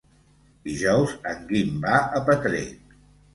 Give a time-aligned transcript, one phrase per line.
[0.69, 2.65] Dijous en Guim va a Petrer.